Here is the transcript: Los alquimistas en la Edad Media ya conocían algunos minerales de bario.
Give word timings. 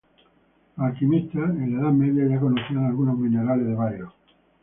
Los 0.77 0.87
alquimistas 0.87 1.47
en 1.51 1.75
la 1.75 1.81
Edad 1.83 1.91
Media 1.91 2.27
ya 2.27 2.39
conocían 2.41 2.85
algunos 2.87 3.19
minerales 3.19 3.67
de 3.67 3.75
bario. 3.75 4.11